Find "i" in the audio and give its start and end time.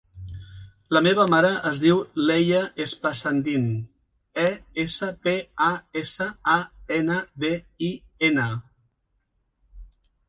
7.91-7.91